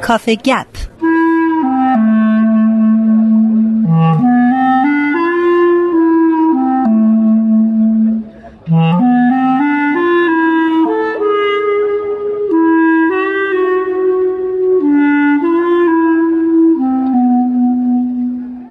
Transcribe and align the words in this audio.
Coffee 0.00 0.36
Gap. 0.36 0.68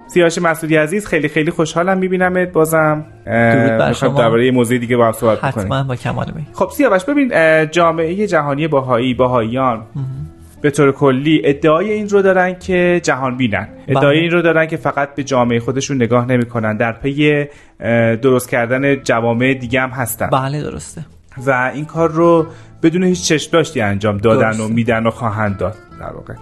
سیاوش 0.08 0.38
مسعودی 0.38 0.76
عزیز 0.76 1.06
خیلی 1.06 1.28
خیلی 1.28 1.50
خوشحالم 1.50 1.98
میبینمت. 1.98 2.52
بازم 2.52 3.04
شما. 3.94 4.18
درباره 4.18 4.46
یه 4.46 4.52
موضوع 4.52 4.78
دیگه 4.78 4.96
با 4.96 5.06
هم 5.06 5.12
صحبت 5.12 5.38
بکنیم. 5.38 5.66
حتما 5.66 5.82
با 5.82 5.96
کمال 5.96 6.32
می 6.36 6.46
خب 6.52 6.70
سیاوش 6.70 7.04
ببین 7.04 7.30
جامعه 7.70 8.26
جهانی 8.26 8.68
باهایی 8.68 9.14
باهاییان 9.14 9.82
به 10.60 10.70
طور 10.70 10.92
کلی 10.92 11.42
ادعای 11.44 11.92
این 11.92 12.08
رو 12.08 12.22
دارن 12.22 12.58
که 12.58 13.00
جهان 13.04 13.36
بینن 13.36 13.68
ادعای 13.88 14.16
بله. 14.16 14.22
این 14.22 14.30
رو 14.30 14.42
دارن 14.42 14.66
که 14.66 14.76
فقط 14.76 15.14
به 15.14 15.24
جامعه 15.24 15.60
خودشون 15.60 15.96
نگاه 15.96 16.26
نمی‌کنن. 16.26 16.76
در 16.76 16.92
پی 16.92 17.46
درست 18.22 18.48
کردن 18.48 19.02
جوامع 19.02 19.54
دیگه 19.54 19.80
هم 19.80 19.90
هستن. 19.90 20.28
بله 20.32 20.62
درسته. 20.62 21.04
و 21.46 21.70
این 21.74 21.84
کار 21.84 22.10
رو 22.10 22.46
بدون 22.82 23.04
هیچ 23.04 23.28
چشم 23.28 23.50
داشتی 23.52 23.80
انجام 23.80 24.16
دادن 24.16 24.50
درسته. 24.50 24.62
و 24.62 24.68
میدن 24.68 25.06
و 25.06 25.10
خواهند 25.10 25.58
داد 25.58 25.74
در 26.00 26.12
واقع. 26.12 26.34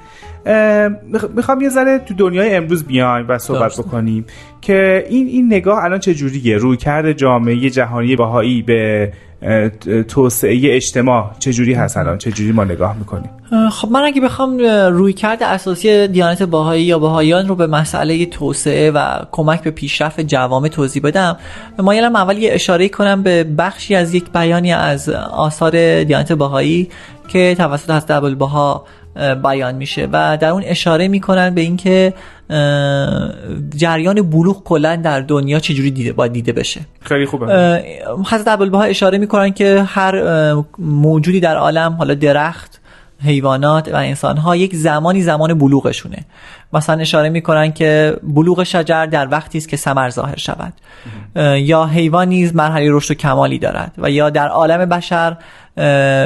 می‌خوام 1.36 1.60
یه 1.60 1.68
ذره 1.68 1.98
تو 1.98 2.14
دنیای 2.14 2.54
امروز 2.54 2.84
بیایم 2.84 3.26
و 3.28 3.38
صحبت 3.38 3.60
درسته. 3.60 3.82
بکنیم 3.82 4.24
که 4.60 5.06
این 5.10 5.26
این 5.26 5.46
نگاه 5.46 5.84
الان 5.84 5.98
چه 5.98 6.14
جوریه؟ 6.14 6.56
روی 6.56 6.76
کرده 6.76 7.14
جامعه 7.14 7.70
جهانی 7.70 8.16
باهایی 8.16 8.62
به 8.62 9.12
توسعه 10.08 10.76
اجتماع 10.76 11.30
چه 11.38 11.52
جوری 11.52 11.74
هست 11.74 11.96
الان؟ 11.96 12.18
چه 12.18 12.32
جوری 12.32 12.52
ما 12.52 12.64
نگاه 12.64 12.96
می‌کنیم؟ 12.98 13.30
خب 13.70 13.90
من 13.90 14.00
اگه 14.00 14.20
بخوام 14.20 14.58
روی 14.92 15.12
کرد 15.12 15.42
اساسی 15.42 16.08
دیانت 16.08 16.42
باهایی 16.42 16.84
یا 16.84 16.98
باهایان 16.98 17.48
رو 17.48 17.54
به 17.54 17.66
مسئله 17.66 18.26
توسعه 18.26 18.90
و 18.90 19.18
کمک 19.32 19.62
به 19.62 19.70
پیشرفت 19.70 20.20
جوامع 20.20 20.68
توضیح 20.68 21.02
بدم 21.02 21.36
مایلم 21.78 22.16
اول 22.16 22.38
یه 22.38 22.52
اشاره 22.52 22.88
کنم 22.88 23.22
به 23.22 23.44
بخشی 23.44 23.94
از 23.94 24.14
یک 24.14 24.24
بیانی 24.34 24.72
از 24.72 25.08
آثار 25.32 26.04
دیانت 26.04 26.32
باهایی 26.32 26.88
که 27.28 27.54
توسط 27.58 27.90
حضرت 27.90 28.10
عبدالبها 28.10 28.84
بیان 29.42 29.74
میشه 29.74 30.08
و 30.12 30.36
در 30.40 30.48
اون 30.48 30.62
اشاره 30.66 31.08
می‌کنن 31.08 31.54
به 31.54 31.60
اینکه 31.60 32.14
جریان 33.76 34.30
بلوغ 34.30 34.64
کلا 34.64 34.96
در 34.96 35.20
دنیا 35.20 35.58
چجوری 35.58 35.90
دیده 35.90 36.12
باید 36.12 36.32
دیده 36.32 36.52
بشه. 36.52 36.80
خیلی 37.00 37.26
خوبه. 37.26 37.82
حضرت 38.30 38.48
عبدالبها 38.48 38.82
اشاره 38.82 39.18
می‌کنن 39.18 39.52
که 39.52 39.82
هر 39.86 40.22
موجودی 40.78 41.40
در 41.40 41.56
عالم 41.56 41.92
حالا 41.92 42.14
درخت 42.14 42.80
حیوانات 43.24 43.88
و 43.94 43.96
انسانها 43.96 44.56
یک 44.56 44.74
زمانی 44.74 45.22
زمان 45.22 45.54
بلوغشونه. 45.54 46.18
مثلا 46.72 47.00
اشاره 47.00 47.28
می‌کنن 47.28 47.72
که 47.72 48.16
بلوغ 48.22 48.62
شجر 48.62 49.06
در 49.06 49.28
وقتی 49.30 49.58
است 49.58 49.68
که 49.68 49.76
ثمر 49.76 50.10
ظاهر 50.10 50.36
شود. 50.36 50.72
یا 51.56 51.84
حیوان 51.84 52.28
نیز 52.28 52.54
مرحله 52.54 52.86
رشد 52.90 53.10
و 53.10 53.14
کمالی 53.14 53.58
دارد 53.58 53.92
و 53.98 54.10
یا 54.10 54.30
در 54.30 54.48
عالم 54.48 54.84
بشر 54.84 55.36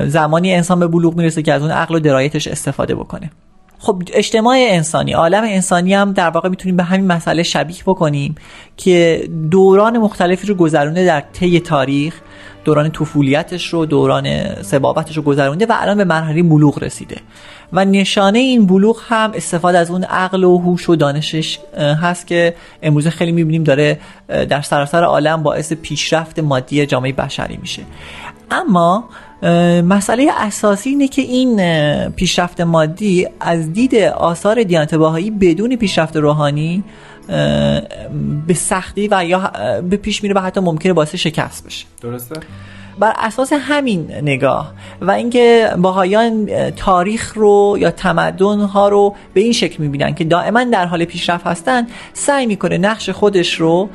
زمانی 0.06 0.54
انسان 0.54 0.80
به 0.80 0.86
بلوغ 0.86 1.16
می‌رسه 1.16 1.42
که 1.42 1.52
از 1.52 1.62
اون 1.62 1.70
عقل 1.70 1.94
و 1.94 2.00
درایتش 2.00 2.48
استفاده 2.48 2.94
بکنه. 2.94 3.30
خب 3.78 4.02
اجتماع 4.12 4.56
انسانی 4.58 5.12
عالم 5.12 5.44
انسانی 5.44 5.94
هم 5.94 6.12
در 6.12 6.30
واقع 6.30 6.48
می‌تونیم 6.48 6.76
به 6.76 6.82
همین 6.82 7.06
مسئله 7.06 7.42
شبیه 7.42 7.82
بکنیم 7.86 8.34
که 8.76 9.28
دوران 9.50 9.98
مختلفی 9.98 10.46
رو 10.46 10.54
گذرونده 10.54 11.06
در 11.06 11.22
طی 11.32 11.60
تاریخ 11.60 12.20
دوران 12.64 12.90
طفولیتش 12.90 13.66
رو 13.66 13.86
دوران 13.86 14.54
سبابتش 14.62 15.16
رو 15.16 15.22
گذرونده 15.22 15.66
و 15.66 15.72
الان 15.80 15.96
به 15.96 16.04
مرحله 16.04 16.42
بلوغ 16.42 16.82
رسیده. 16.82 17.16
و 17.72 17.84
نشانه 17.84 18.38
این 18.38 18.66
بلوغ 18.66 19.00
هم 19.08 19.32
استفاده 19.34 19.78
از 19.78 19.90
اون 19.90 20.04
عقل 20.04 20.44
و 20.44 20.58
هوش 20.58 20.88
و 20.88 20.96
دانشش 20.96 21.58
هست 21.78 22.26
که 22.26 22.54
امروز 22.82 23.08
خیلی 23.08 23.32
می‌بینیم 23.32 23.64
داره 23.64 23.98
در 24.28 24.60
سراسر 24.60 25.04
عالم 25.04 25.42
باعث 25.42 25.72
پیشرفت 25.72 26.38
مادی 26.38 26.86
جامعه 26.86 27.12
بشری 27.12 27.56
میشه. 27.56 27.82
اما 28.50 29.04
مسئله 29.82 30.30
اساسی 30.38 30.90
اینه 30.90 31.08
که 31.08 31.22
این 31.22 31.60
پیشرفت 32.10 32.60
مادی 32.60 33.26
از 33.40 33.72
دید 33.72 33.94
آثار 33.94 34.62
دیانت 34.62 34.94
باهایی 34.94 35.30
بدون 35.30 35.76
پیشرفت 35.76 36.16
روحانی 36.16 36.84
به 38.46 38.54
سختی 38.54 39.08
و 39.10 39.24
یا 39.24 39.52
به 39.90 39.96
پیش 39.96 40.22
میره 40.22 40.34
و 40.34 40.38
حتی 40.38 40.60
ممکنه 40.60 40.92
باعث 40.92 41.14
شکست 41.14 41.66
بشه. 41.66 41.86
درسته؟ 42.02 42.40
بر 42.98 43.12
اساس 43.18 43.52
همین 43.52 44.12
نگاه 44.22 44.72
و 45.00 45.10
اینکه 45.10 45.70
باهایان 45.78 46.46
اه، 46.50 46.70
تاریخ 46.70 47.32
رو 47.36 47.76
یا 47.80 47.90
تمدن 47.90 48.60
ها 48.60 48.88
رو 48.88 49.14
به 49.34 49.40
این 49.40 49.52
شکل 49.52 49.82
می‌بینن 49.82 50.14
که 50.14 50.24
دائما 50.24 50.64
در 50.64 50.86
حال 50.86 51.04
پیشرفت 51.04 51.46
هستن 51.46 51.86
سعی 52.12 52.46
می‌کنه 52.46 52.78
نقش 52.78 53.10
خودش 53.10 53.54
رو 53.54 53.88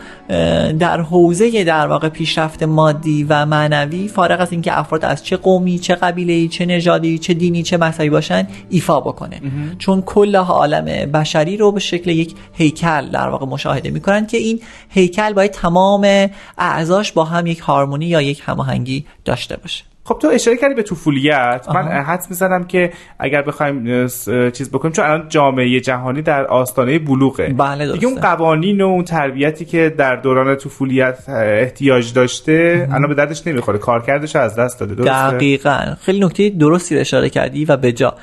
در 0.79 1.01
حوزه 1.01 1.63
در 1.63 1.87
واقع 1.87 2.09
پیشرفت 2.09 2.63
مادی 2.63 3.23
و 3.29 3.45
معنوی 3.45 4.07
فارغ 4.07 4.41
از 4.41 4.51
اینکه 4.51 4.79
افراد 4.79 5.05
از 5.05 5.23
چه 5.23 5.37
قومی 5.37 5.79
چه 5.79 5.95
قبیله 5.95 6.47
چه 6.47 6.65
نژادی 6.65 7.17
چه 7.17 7.33
دینی 7.33 7.63
چه 7.63 7.77
مذهبی 7.77 8.09
باشن 8.09 8.47
ایفا 8.69 8.99
بکنه. 8.99 9.41
چون 9.79 10.01
کل 10.01 10.35
عالم 10.35 11.11
بشری 11.11 11.57
رو 11.57 11.71
به 11.71 11.79
شکل 11.79 12.09
یک 12.09 12.35
هیکل 12.53 13.09
در 13.09 13.29
واقع 13.29 13.45
مشاهده 13.45 13.89
می‌کنن 13.91 14.27
که 14.27 14.37
این 14.37 14.59
هیکل 14.89 15.33
باید 15.33 15.51
تمام 15.51 16.29
اعضاش 16.57 17.11
با 17.11 17.23
هم 17.23 17.47
یک 17.47 17.59
هارمونی 17.59 18.05
یا 18.05 18.21
یک 18.21 18.41
هماهنگی 18.45 18.94
داشته 19.25 19.57
باشه. 19.57 19.83
خب 20.07 20.17
تو 20.21 20.27
اشاره 20.27 20.57
کردی 20.57 20.73
به 20.73 20.83
طفولیت. 20.83 21.65
من. 21.69 21.83
حدس 21.87 22.29
می‌زنم 22.29 22.63
که 22.63 22.93
اگر 23.19 23.41
بخوایم 23.41 24.07
چیز 24.49 24.71
بکنیم 24.71 24.93
چون 24.93 25.05
الان 25.05 25.29
جامعه 25.29 25.79
جهانی 25.79 26.21
در 26.21 26.45
آستانه 26.45 26.99
بلوغه. 26.99 27.53
بله، 27.53 27.91
دیگه 27.91 28.07
اون. 28.07 28.19
قوانین 28.19 28.81
و 28.81 28.85
اون 28.85 29.03
تربیتی 29.03 29.65
که 29.65 29.95
در 29.97 30.15
دوران 30.15 30.55
طفولیت 30.55 31.29
احتیاج 31.29 32.13
داشته 32.13 32.87
الان 32.91 33.07
به 33.07 33.15
دردش 33.15 33.47
نمی‌خوره. 33.47 33.77
کارکردش 33.77 34.35
از 34.35 34.55
دست 34.55 34.79
داده 34.79 34.95
درسته؟ 34.95 35.31
دقیقا. 35.31 35.95
خیلی 36.01 36.19
نکته 36.19 36.49
درستی 36.49 36.95
رو 36.95 37.01
اشاره 37.01 37.29
کردی 37.29 37.65
و 37.65 37.77
به 37.77 37.91
جا. 37.91 38.15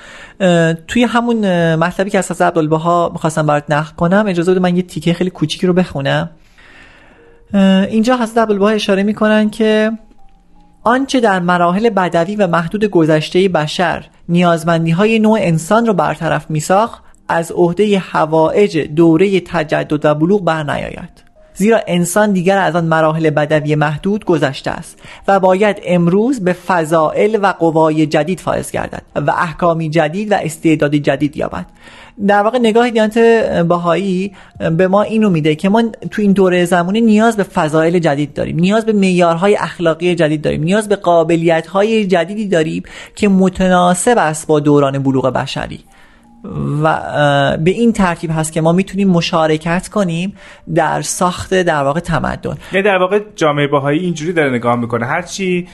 توی 0.89 1.03
همون 1.05 1.75
مطلبی 1.75 2.11
که 2.11 2.19
از 2.19 2.31
حضرت 2.31 2.49
عبدالبها 2.49 3.11
می‌خواستم 3.13 3.47
برات 3.47 3.65
نقل 3.69 3.95
کنم 3.97 4.25
اجازه 4.29 4.53
بده 4.53 4.61
من 4.61 4.77
یه 4.77 4.83
تیکه 4.83 5.15
خیلی 5.15 5.31
کوچیکی 5.31 5.67
رو 5.67 5.73
بخونم. 5.73 6.31
اینجا 7.89 8.17
حضرت 8.17 8.39
عبدالبها 8.39 8.69
اشاره 8.69 9.03
می‌کنن 9.03 9.51
که 9.51 9.91
آنچه 10.85 11.21
در 11.21 11.41
مراحل 11.41 11.91
بدوی 11.91 12.37
و 12.37 12.47
محدود 12.47 12.85
گذشته 12.85 13.49
بشر 13.49 14.05
نیازمندی 14.29 14.91
های 14.91 15.19
نوع 15.19 15.39
انسان 15.43 15.87
را 15.87 15.93
برطرف 15.93 16.51
میساخت 16.51 17.03
از 17.29 17.53
عهده 17.53 17.99
هوایج 17.99 18.79
دوره 18.79 19.41
تجدد 19.41 20.05
و 20.05 20.15
بلوغ 20.15 20.45
بر 20.45 20.63
نیاید 20.63 21.22
زیرا 21.55 21.81
انسان 21.87 22.33
دیگر 22.33 22.59
از 22.59 22.77
آن 22.77 22.85
مراحل 22.85 23.31
بدوی 23.31 23.75
محدود 23.75 24.25
گذشته 24.25 24.71
است 24.71 24.99
و 25.29 25.41
باید 25.41 25.81
امروز 25.85 26.41
به 26.41 26.53
فضائل 26.53 27.39
و 27.43 27.47
قوای 27.47 28.07
جدید 28.07 28.41
فائز 28.41 28.71
گردد 28.71 29.03
و 29.15 29.31
احکامی 29.31 29.91
جدید 29.91 30.33
و 30.33 30.35
استعدادی 30.35 31.01
جدید 31.01 31.37
یابد. 31.37 31.67
در 32.27 32.43
واقع 32.43 32.59
نگاه 32.59 32.91
دیانت 32.91 33.19
باهایی 33.69 34.33
به 34.77 34.89
ما 34.89 35.03
اینو 35.03 35.31
میده 35.31 35.55
که 35.55 35.69
ما 35.69 35.83
تو 36.11 36.23
این 36.23 36.33
دوره 36.33 36.65
زمانی 36.65 37.01
نیاز 37.01 37.37
به 37.37 37.43
فضایل 37.43 37.99
جدید 37.99 38.35
داریم 38.35 38.57
نیاز 38.57 38.87
به 38.87 38.93
معیارهای 38.93 39.57
اخلاقی 39.57 40.15
جدید 40.15 40.43
داریم 40.43 40.63
نیاز 40.63 40.89
به 40.89 40.97
قابلیت‌های 40.97 42.07
جدیدی 42.07 42.49
داریم 42.49 42.83
که 43.17 43.29
متناسب 43.29 44.19
است 44.19 44.47
با 44.47 44.61
دوران 44.61 44.99
بلوغ 44.99 45.27
بشری. 45.27 45.81
و 46.83 47.57
به 47.65 47.71
این 47.71 47.93
ترتیب 47.93 48.31
هست 48.35 48.53
که 48.53 48.61
ما 48.61 48.73
می‌تونیم 48.73 49.09
مشارکت 49.09 49.89
کنیم 49.89 50.35
در 50.75 51.03
ساخت 51.03 51.55
در 51.55 51.83
واقع 51.83 52.01
تمدن. 52.01 52.57
یعنی 52.73 52.85
در 52.85 52.99
واقع 52.99 53.21
جامعه 53.37 53.67
باهایی 53.67 54.01
اینجوری 54.01 54.33
داره 54.33 54.51
نگاه 54.51 54.77
می‌کنه. 54.77 55.07
هرچی 55.07 55.69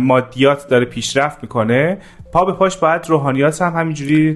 مادیات 0.00 0.68
داره 0.68 0.84
پیشرفت 0.84 1.38
می‌کنه 1.42 1.98
پا 2.32 2.44
به 2.44 2.52
پاش 2.52 2.76
باید 2.76 3.02
روحانیات 3.08 3.62
هم 3.62 3.72
همینجوری 3.76 4.34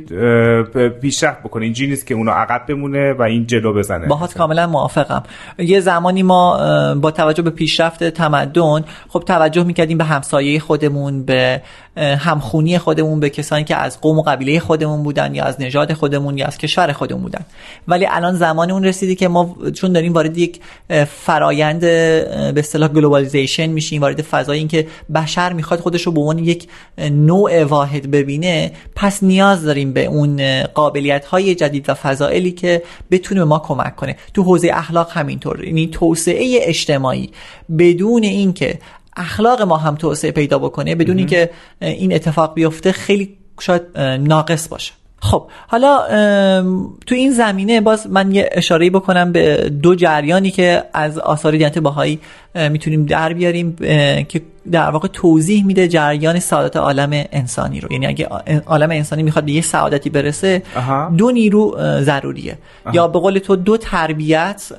پیشرفت 1.00 1.40
بکنه. 1.40 1.64
اینجوری 1.64 1.90
نیست 1.90 2.06
که 2.06 2.14
اونا 2.14 2.32
عقب 2.32 2.66
بمونه 2.68 3.12
و 3.12 3.22
این 3.22 3.46
جلو 3.46 3.74
بزنه. 3.74 4.06
باهات 4.06 4.34
کاملا 4.34 4.66
موافقم. 4.66 5.22
یه 5.58 5.80
زمانی 5.80 6.22
ما 6.22 6.58
با 6.94 7.10
توجه 7.10 7.42
به 7.42 7.50
پیشرفت 7.50 8.04
تمدن 8.04 8.84
خب 9.08 9.20
توجه 9.26 9.64
می‌کردیم 9.64 9.98
به 9.98 10.04
همسایه 10.04 10.60
خودمون 10.60 11.24
به 11.24 11.62
همخونی 11.96 12.78
خودمون 12.78 13.20
به 13.20 13.30
کسانی 13.30 13.64
که 13.64 13.76
از 13.76 14.00
قوم 14.00 14.18
و 14.18 14.22
قبیله 14.22 14.60
خودمون 14.60 15.02
بودن 15.02 15.34
یا 15.34 15.44
از 15.44 15.60
نژاد 15.60 15.92
خودمون 15.92 16.38
یا 16.38 16.46
از 16.46 16.58
کشور 16.58 16.92
خودمون 16.92 17.22
بودن. 17.22 17.44
ولی 17.88 18.06
الان 18.10 18.34
زمان 18.34 18.70
اون 18.70 18.84
رسیدی 18.84 19.14
که 19.14 19.28
ما 19.28 19.56
چون 19.74 19.92
داریم 19.92 20.12
وارد 20.12 20.38
یک 20.38 20.60
فرایند 21.06 21.80
به 21.80 22.54
اصطلاح 22.56 22.88
globalization 22.88 23.66
میشیم 23.66 24.02
وارد 24.02 24.22
فضای 24.22 24.58
این 24.58 24.68
که 24.68 24.86
بشر 25.14 25.52
می‌خواد 25.52 25.80
خودش 25.80 26.02
رو 26.02 26.12
به 26.12 26.20
عنوان 26.20 26.38
یک 26.38 26.68
نوع 26.98 27.64
واحد 27.64 28.10
ببینه 28.10 28.72
پس 28.96 29.22
نیاز 29.22 29.62
داریم 29.64 29.92
به 29.92 30.04
اون 30.04 30.62
قابلیت 30.62 31.24
های 31.24 31.54
جدید 31.54 31.88
و 31.88 31.94
فضائلی 31.94 32.52
که 32.52 32.82
بتونه 33.10 33.40
به 33.40 33.46
ما 33.46 33.58
کمک 33.58 33.96
کنه. 33.96 34.16
تو 34.34 34.42
حوزه 34.42 34.70
اخلاق 34.72 35.10
همینطور. 35.12 35.64
یعنی 35.64 35.88
توسعه 35.92 36.58
اجتماعی. 36.62 37.30
بدون 37.78 38.22
اینکه 38.22 38.78
اخلاق 39.16 39.62
ما 39.62 39.76
هم 39.76 39.94
توسعه 39.94 40.30
پیدا 40.30 40.58
بکنه 40.58 40.94
بدون 40.94 41.26
که 41.26 41.50
این 41.80 42.12
اتفاق 42.14 42.54
بیفته 42.54 42.92
خیلی 42.92 43.36
شاید 43.60 43.98
ناقص 43.98 44.68
باشه. 44.68 44.92
خب 45.30 45.46
حالا 45.68 45.98
تو 47.06 47.14
این 47.14 47.30
زمینه 47.30 47.80
باز 47.80 48.06
من 48.10 48.34
یه 48.34 48.50
اشاره 48.52 48.90
بکنم 48.90 49.32
به 49.32 49.70
دو 49.82 49.94
جریانی 49.94 50.50
که 50.50 50.84
از 50.92 51.18
آثار 51.18 51.52
دیانت 51.52 51.78
باهایی 51.78 52.18
می‌تونیم 52.70 53.06
در 53.06 53.32
بیاریم 53.32 53.76
که 54.28 54.42
در 54.72 54.90
واقع 54.90 55.08
توضیح 55.08 55.66
میده 55.66 55.88
جریان 55.88 56.38
سعادت 56.38 56.76
عالم 56.76 57.10
انسانی 57.32 57.80
رو. 57.80 57.92
یعنی 57.92 58.06
اگه 58.06 58.28
عالم 58.66 58.90
انسانی 58.90 59.22
می‌خواد 59.22 59.44
به 59.44 59.52
یه 59.52 59.60
سعادتی 59.60 60.10
برسه 60.10 60.62
دو 61.16 61.30
نیرو 61.30 61.76
ضروریه. 62.00 62.58
یا 62.92 63.08
به 63.08 63.18
قول 63.18 63.38
تو 63.38 63.56
دو 63.56 63.76
تربیت 63.76 64.72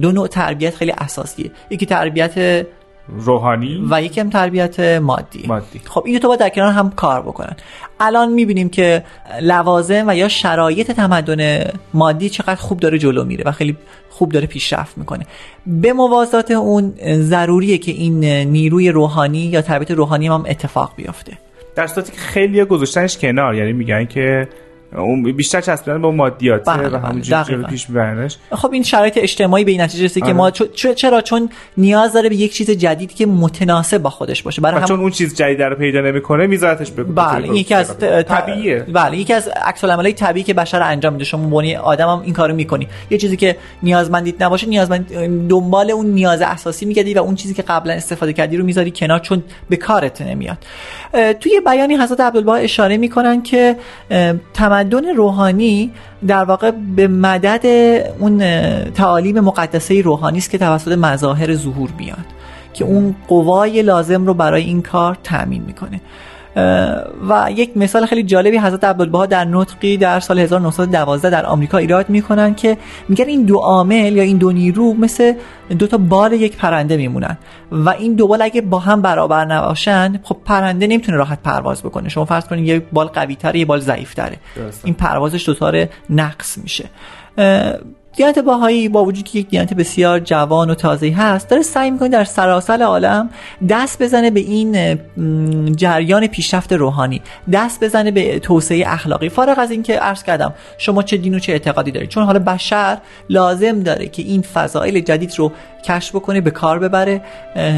دو 0.00 0.12
نوع 0.12 0.28
تربیت 0.28 0.76
خیلی 0.76 0.92
اساسیه. 0.98 1.50
یکی 1.70 1.86
تربیت 1.86 2.66
روحانی 3.08 3.86
و 3.90 4.02
یکی 4.02 4.20
هم 4.20 4.30
تربیت 4.30 4.80
مادی, 4.80 5.44
مادی. 5.46 5.80
خب 5.84 6.02
این 6.06 6.18
تو 6.18 6.28
با 6.28 6.36
در 6.36 6.48
کنار 6.48 6.72
هم 6.72 6.90
کار 6.90 7.22
بکنن. 7.22 7.56
الان 8.00 8.32
می‌بینیم 8.32 8.68
که 8.68 9.04
لوازم 9.40 10.04
و 10.08 10.16
یا 10.16 10.28
شرایط 10.28 10.92
تمدن 10.92 11.64
مادی 11.94 12.28
چقدر 12.28 12.54
خوب 12.54 12.80
داره 12.80 12.98
جلو 12.98 13.24
میره 13.24 13.44
و 13.46 13.52
خیلی 13.52 13.76
خوب 14.10 14.32
داره 14.32 14.46
پیشرفت 14.46 14.98
می‌کنه. 14.98 15.26
به 15.66 15.92
موازات 15.92 16.50
اون 16.50 16.94
ضروریه 17.20 17.78
که 17.78 17.92
این 17.92 18.24
نیروی 18.24 18.90
روحانی 18.90 19.38
یا 19.38 19.62
تربیت 19.62 19.90
روحانی 19.90 20.26
هم 20.26 20.44
اتفاق 20.48 20.92
بیفته. 20.96 21.32
در 21.76 21.86
صورتی 21.86 22.12
که 22.12 22.18
خیلی 22.18 22.64
گذاشتنش 22.64 23.18
کنار 23.18 23.54
یعنی 23.54 23.72
میگن 23.72 24.04
که 24.04 24.48
اون 24.94 25.22
بیشتر 25.22 25.60
چسبیدن 25.60 26.02
با 26.02 26.10
مادیات 26.10 26.68
بله، 26.68 26.86
و 26.86 26.90
بله، 26.90 26.98
همونجوری 26.98 27.64
پیش 27.64 27.90
میبرنش. 27.90 28.36
خب 28.50 28.72
این 28.72 28.82
شرایط 28.82 29.18
اجتماعی 29.18 29.64
به 29.64 29.70
این 29.70 29.80
نتیجه 29.80 30.04
رسید 30.04 30.24
که 30.24 30.32
ما 30.32 30.50
چرا؟ 30.96 31.20
چون 31.20 31.48
نیاز 31.76 32.12
داره 32.12 32.28
به 32.28 32.36
یک 32.36 32.52
چیز 32.52 32.70
جدید 32.70 33.14
که 33.14 33.26
متناسب 33.26 33.98
با 33.98 34.10
خودش 34.10 34.42
باشه. 34.42 34.62
برای 34.62 34.80
هم... 34.80 34.86
چون 34.86 35.00
اون 35.00 35.10
چیز 35.10 35.34
جدید 35.34 35.62
رو 35.62 35.76
پیدا 35.76 36.00
نمی‌کنه 36.00 36.46
میذارتش 36.46 36.90
به 36.90 37.04
بله 37.04 37.48
یکی 37.48 37.74
از 37.74 37.98
طبیعیه. 37.98 38.86
بله 38.92 39.16
یکی 39.16 39.32
از 39.32 39.48
عکس 39.48 39.84
العملای 39.84 40.12
طبیعی 40.12 40.44
که 40.44 40.54
بشر 40.54 40.82
انجام 40.82 41.12
میده. 41.12 41.24
شما 41.24 41.48
بنی 41.48 41.76
آدم 41.76 42.08
هم 42.08 42.20
این 42.20 42.32
کارو 42.32 42.54
می‌کنی. 42.54 42.88
یه 43.10 43.18
چیزی 43.18 43.36
که 43.36 43.56
نیازمندیت 43.82 44.42
نباشه 44.42 44.66
نیازمند 44.66 45.12
دنبال 45.48 45.90
اون 45.90 46.06
نیاز 46.06 46.42
اساسی 46.42 46.86
میگردی 46.86 47.14
و 47.14 47.18
اون 47.18 47.34
چیزی 47.34 47.54
که 47.54 47.62
قبلا 47.62 47.92
استفاده 47.92 48.32
کردی 48.32 48.56
رو 48.56 48.64
می‌ذاری 48.64 48.90
کنار 48.90 49.18
چون 49.18 49.42
به 49.68 49.76
کارت 49.76 50.22
نمیاد. 50.22 50.58
توی 51.40 51.60
بیانی 51.66 51.96
حضرت 51.96 52.20
عبدالبها 52.20 52.54
اشاره 52.54 52.96
می‌کنن 52.96 53.42
که 53.42 53.76
تمدن 54.84 55.16
روحانی 55.16 55.92
در 56.26 56.44
واقع 56.44 56.70
به 56.70 57.08
مدد 57.08 57.66
اون 58.18 58.38
تعالیم 58.90 59.40
مقدسه 59.40 60.02
روحانی 60.02 60.38
است 60.38 60.50
که 60.50 60.58
توسط 60.58 60.92
مظاهر 60.92 61.54
ظهور 61.54 61.90
بیاد 61.90 62.26
که 62.72 62.84
اون 62.84 63.14
قوای 63.28 63.82
لازم 63.82 64.26
رو 64.26 64.34
برای 64.34 64.62
این 64.62 64.82
کار 64.82 65.18
تأمین 65.24 65.62
می‌کنه. 65.62 66.00
و 67.28 67.50
یک 67.50 67.76
مثال 67.76 68.06
خیلی 68.06 68.22
جالبی 68.22 68.58
حضرت 68.58 68.84
عبدالبها 68.84 69.26
در 69.26 69.44
نطقی 69.44 69.96
در 69.96 70.20
سال 70.20 70.38
1912 70.38 71.30
در 71.30 71.46
آمریکا 71.46 71.78
ایراد 71.78 72.10
می‌کنن 72.10 72.54
که 72.54 72.76
میگن 73.08 73.24
این 73.24 73.42
دو 73.42 73.56
عامل 73.56 74.16
یا 74.16 74.22
این 74.22 74.36
دو 74.36 74.52
نیرو 74.52 74.94
مثل 74.94 75.34
دو 75.78 75.86
تا 75.86 75.96
بال 75.96 76.32
یک 76.32 76.56
پرنده 76.56 76.96
میمونن. 76.96 77.38
و 77.72 77.90
این 77.90 78.14
دو 78.14 78.26
بال 78.26 78.42
اگه 78.42 78.60
با 78.60 78.78
هم 78.78 79.02
برابر 79.02 79.44
نباشن 79.44 80.20
خب 80.22 80.36
پرنده 80.44 80.86
نمی‌تونه 80.86 81.18
راحت 81.18 81.42
پرواز 81.42 81.82
بکنه. 81.82 82.08
شما 82.08 82.24
فرض 82.24 82.44
کنید 82.44 82.68
یه 82.68 82.82
بال 82.92 83.06
قوی 83.06 83.36
تره 83.36 83.58
یه 83.58 83.64
بال 83.64 83.80
ضعیف 83.80 84.14
تره 84.14 84.36
این 84.84 84.94
پروازش 84.94 85.46
دوتاره 85.46 85.90
نقص 86.10 86.58
میشه. 86.58 86.84
دیانت 88.16 88.38
باهایی 88.38 88.88
با 88.88 89.04
وجود 89.04 89.24
که 89.24 89.38
یک 89.38 89.48
دیانت 89.48 89.74
بسیار 89.74 90.20
جوان 90.20 90.70
و 90.70 90.74
تازه 90.74 91.10
هست 91.10 91.48
داره 91.48 91.62
سعی 91.62 91.90
می‌کنه 91.90 92.08
در 92.08 92.24
سراسر 92.24 92.82
عالم 92.82 93.30
دست 93.68 94.02
بزنه 94.02 94.30
به 94.30 94.40
این 94.40 94.98
جریان 95.76 96.26
پیشرفت 96.26 96.72
روحانی 96.72 97.22
دست 97.52 97.84
بزنه 97.84 98.10
به 98.10 98.38
توسعه 98.38 98.84
اخلاقی. 98.86 99.28
فارغ 99.28 99.58
از 99.58 99.70
اینکه 99.70 99.94
عرض 99.94 100.22
کردم 100.22 100.54
شما 100.78 101.02
چه 101.02 101.16
دین 101.16 101.34
و 101.34 101.38
چه 101.38 101.52
اعتقادی 101.52 101.90
دارید 101.90 102.08
چون 102.08 102.24
حالا 102.24 102.38
بشر 102.38 102.98
لازم 103.30 103.80
داره 103.80 104.06
که 104.06 104.22
این 104.22 104.42
فضایل 104.42 105.00
جدید 105.00 105.38
رو 105.38 105.52
کشف 105.84 106.14
بکنه 106.14 106.40
به 106.40 106.50
کار 106.50 106.78
ببره 106.78 107.22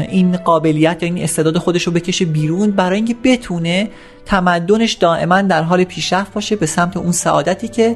این 0.09 0.37
قابلیت 0.37 1.03
یا 1.03 1.09
این 1.09 1.23
استعداد 1.23 1.57
خودش 1.57 1.83
رو 1.83 1.93
بکشه 1.93 2.25
بیرون 2.25 2.71
برای 2.71 2.95
اینکه 2.95 3.15
بتونه 3.23 3.89
تمدنش 4.27 4.93
دائما 4.93 5.41
در 5.41 5.63
حال 5.63 5.83
پیشرفت 5.83 6.33
باشه 6.33 6.55
به 6.55 6.65
سمت 6.65 6.97
اون 6.97 7.11
سعادتی 7.11 7.67
که 7.67 7.95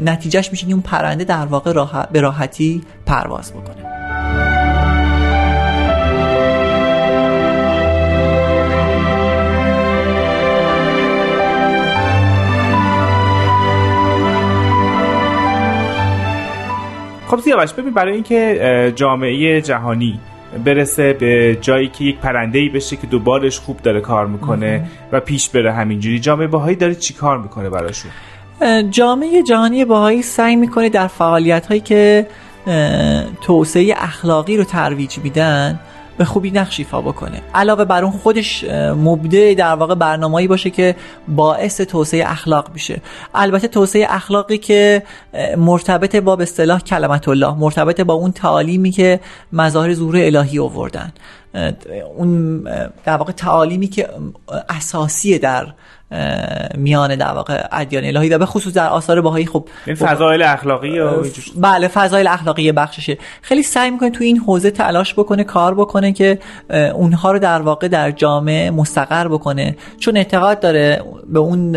نتیجهش 0.00 0.50
میشه 0.50 0.66
اون 0.66 0.80
پرنده 0.80 1.24
در 1.24 1.46
واقع 1.46 1.72
به 2.12 2.20
راحتی 2.20 2.82
پرواز 3.06 3.52
بکنه. 3.52 3.88
خب 17.26 17.40
سیاوش 17.40 17.72
ببین 17.72 17.94
برای 17.94 18.14
اینکه 18.14 18.92
جامعه 18.96 19.60
جهانی 19.60 20.20
برسه 20.64 21.12
به 21.12 21.58
جایی 21.60 21.88
که 21.88 22.04
یک 22.04 22.18
پرنده 22.18 22.58
ای 22.58 22.68
بشه 22.68 22.96
که 22.96 23.06
دوبارش 23.06 23.58
خوب 23.58 23.76
داره 23.82 24.00
کار 24.00 24.26
می‌کنه 24.26 24.84
و 25.12 25.20
پیش 25.20 25.48
بره 25.48 25.72
همینجوری. 25.72 26.20
جامعه 26.20 26.46
باهایی 26.46 26.76
داره 26.76 26.94
چی 26.94 27.14
کار 27.14 27.38
می‌کنه 27.38 27.70
براشون؟ 27.70 28.10
جامعه 28.90 29.42
جهانی 29.42 29.84
باهایی 29.84 30.22
سعی 30.22 30.56
می‌کنه 30.56 30.88
در 30.88 31.06
فعالیت 31.06 31.66
هایی 31.66 31.80
که 31.80 32.26
توسعه 33.42 33.94
اخلاقی 33.96 34.56
رو 34.56 34.64
ترویج 34.64 35.18
میدن 35.18 35.80
به 36.18 36.24
خوبی 36.24 36.50
نقش 36.50 36.78
ایفا 36.78 37.00
بکنه. 37.00 37.42
علاوه 37.54 37.84
بر 37.84 38.04
اون 38.04 38.12
خودش 38.12 38.64
مبدع 38.96 39.54
در 39.54 39.74
واقع 39.74 39.94
برنامه‌ای 39.94 40.46
باشه 40.46 40.70
که 40.70 40.96
باعث 41.28 41.80
توسعه 41.80 42.30
اخلاق 42.30 42.70
میشه. 42.74 43.00
البته 43.34 43.68
توسعه 43.68 44.06
اخلاقی 44.10 44.58
که 44.58 45.02
مرتبط 45.56 46.16
با 46.16 46.36
به 46.36 46.42
اصطلاح 46.42 46.80
کلمت 46.80 47.28
الله 47.28 47.54
مرتبط 47.54 48.00
با 48.00 48.14
اون 48.14 48.32
تعالیمی 48.32 48.90
که 48.90 49.20
مظاهر 49.52 49.94
ظهور 49.94 50.16
الهی 50.16 50.58
آوردن. 50.58 51.12
اون 52.16 52.60
در 53.04 53.16
واقع 53.16 53.32
تعالیمی 53.32 53.86
که 53.86 54.08
اساسیه 54.68 55.38
در 55.38 55.66
میان 56.74 57.16
در 57.16 57.32
واقع 57.32 57.66
ادیان 57.72 58.04
الهی 58.04 58.28
و 58.28 58.38
به 58.38 58.46
خصوص 58.46 58.72
در 58.72 58.88
آثار 58.88 59.20
باهایی 59.20 59.46
خب 59.46 59.68
این 59.86 59.96
فضایل 59.96 60.42
اخلاقی 60.42 61.00
بله 61.56 61.88
فضایل 61.88 62.26
اخلاقی 62.26 62.72
بخششه. 62.72 63.18
خیلی 63.42 63.62
سعی 63.62 63.90
می‌کنه 63.90 64.10
تو 64.10 64.24
این 64.24 64.38
حوزه 64.38 64.70
تلاش 64.70 65.14
بکنه 65.14 65.44
کار 65.44 65.74
بکنه 65.74 66.12
که 66.12 66.38
اونها 66.94 67.32
رو 67.32 67.38
در 67.38 67.62
واقع 67.62 67.88
در 67.88 68.10
جامعه 68.10 68.70
مستقر 68.70 69.28
بکنه. 69.28 69.76
چون 69.98 70.16
اعتقاد 70.16 70.60
داره 70.60 71.02
به 71.28 71.38
اون 71.38 71.72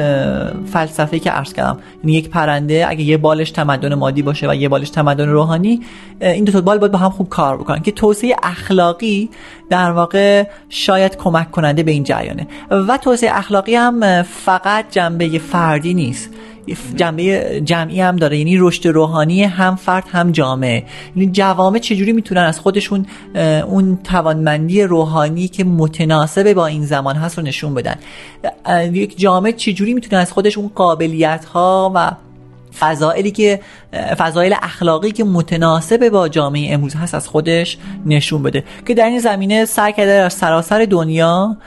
فلسفه 0.65 1.19
که 1.19 1.31
عرض 1.31 1.53
کردم. 1.53 1.79
یعنی 2.03 2.17
یک 2.17 2.29
پرنده 2.29 2.85
اگه 2.87 3.01
یه 3.01 3.17
بالش 3.17 3.51
تمدن 3.51 3.93
مادی 3.93 4.21
باشه 4.21 4.49
و 4.49 4.55
یه 4.55 4.69
بالش 4.69 4.89
تمدن 4.89 5.29
روحانی 5.29 5.81
این 6.21 6.43
دو 6.43 6.51
تا 6.51 6.61
بال 6.61 6.77
باید 6.77 6.91
با 6.91 6.99
هم 6.99 7.09
خوب 7.09 7.29
کار 7.29 7.57
بکنن. 7.57 7.79
که 7.79 7.91
توسعه 7.91 8.35
اخلاقی 8.43 9.29
در 9.69 9.91
واقع 9.91 10.43
شاید 10.69 11.17
کمک 11.17 11.51
کننده 11.51 11.83
به 11.83 11.91
این 11.91 12.03
جریانه. 12.03 12.47
و 12.69 12.97
توسعه 12.97 13.37
اخلاقی 13.37 13.75
هم 13.75 14.20
فقط 14.23 14.85
جنبه 14.91 15.39
فردی 15.39 15.93
نیست. 15.93 16.29
جنبه 16.95 17.61
جمعی 17.65 18.01
هم 18.01 18.15
داره. 18.15 18.37
یعنی 18.37 18.57
رشد 18.57 18.87
روحانی 18.87 19.43
هم 19.43 19.75
فرد 19.75 20.03
هم 20.11 20.31
جامعه. 20.31 20.83
یعنی 21.15 21.31
جوامع 21.31 21.79
چجوری 21.79 22.13
می‌تونن 22.13 22.41
از 22.41 22.59
خودشون 22.59 23.05
اون 23.67 23.99
توانمندی 24.03 24.83
روحانی 24.83 25.47
که 25.47 25.63
متناسب 25.63 26.53
با 26.53 26.67
این 26.67 26.85
زمان 26.85 27.15
هست 27.15 27.37
رو 27.37 27.43
نشون 27.43 27.73
بدن؟ 27.73 27.95
یک 28.93 29.19
جامعه 29.19 29.51
چجوری 29.51 29.93
می‌تونه 29.93 30.21
از 30.21 30.31
خودش 30.31 30.57
اون 30.57 30.71
قابلیت 30.75 31.45
ها 31.45 31.91
و 31.95 32.11
فضائلی 32.79 33.31
که 33.31 33.59
فضایل 34.17 34.55
اخلاقی 34.61 35.11
که 35.11 35.23
متناسب 35.23 36.09
با 36.09 36.29
جامعه 36.29 36.73
امروز 36.73 36.95
هست 36.95 37.15
از 37.15 37.27
خودش 37.27 37.77
نشون 38.05 38.43
بده. 38.43 38.63
که 38.87 38.93
در 38.93 39.05
این 39.05 39.19
زمینه 39.19 39.65
سعی 39.65 39.93
کرده 39.93 40.17
در 40.17 40.29
سراسر 40.29 40.87
دنیا 40.89 41.57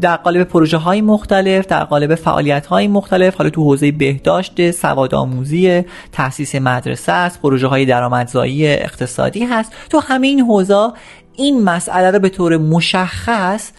در 0.00 0.16
قالب 0.16 0.44
پروژه 0.44 0.76
های 0.76 1.00
مختلف 1.00 1.66
در 1.66 1.84
قالب 1.84 2.14
فعالیت 2.14 2.66
های 2.66 2.88
مختلف 2.88 3.34
حالا 3.34 3.50
تو 3.50 3.62
حوزه 3.64 3.92
بهداشت 3.92 4.70
سواد 4.70 5.14
آموزی 5.14 5.84
تاسیس 6.12 6.54
مدرسه 6.54 7.12
است 7.12 7.40
پروژه 7.42 7.66
های 7.66 7.86
درآمدزایی 7.86 8.66
اقتصادی 8.68 9.44
هست. 9.44 9.72
تو 9.90 9.98
همه 9.98 10.26
این 10.26 10.40
حوزه 10.40 10.88
این 11.36 11.64
مسئله 11.64 12.10
رو 12.10 12.18
به 12.18 12.28
طور 12.28 12.56
مشخص 12.56 13.70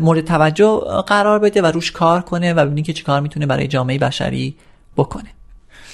مورد 0.00 0.24
توجه 0.24 0.80
قرار 1.06 1.38
بده 1.38 1.62
و 1.62 1.66
روش 1.66 1.92
کار 1.92 2.20
کنه 2.20 2.52
و 2.52 2.64
ببینید 2.64 2.84
که 2.84 2.92
چیکار 2.92 3.20
می‌تونه 3.20 3.46
برای 3.46 3.68
جامعه 3.68 3.98
بشری 3.98 4.56
بکنه. 4.96 5.28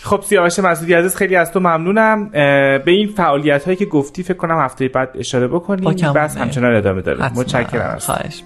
خب 0.02 0.22
سیاوش 0.22 0.58
مسعودی 0.58 0.94
عزیز 0.94 1.16
خیلی 1.16 1.36
از 1.36 1.52
تو 1.52 1.60
ممنونم. 1.60 2.28
به 2.28 2.82
این 2.86 3.08
فعالیت 3.08 3.64
هایی 3.64 3.76
که 3.76 3.84
گفتی 3.84 4.22
فکر 4.22 4.36
کنم 4.36 4.58
هفته 4.58 4.88
بعد 4.88 5.10
اشاره 5.14 5.48
بکنیم. 5.48 6.12
بس 6.12 6.36
همچنان 6.36 6.76
ادامه 6.76 7.02
داره. 7.02 7.32
متشکرم. 7.38 7.98
خواهش 7.98 8.42